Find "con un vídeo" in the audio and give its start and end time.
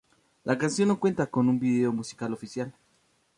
1.27-1.93